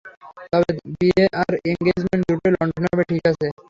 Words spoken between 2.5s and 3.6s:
লন্ডনে হবে, ঠিক আছে।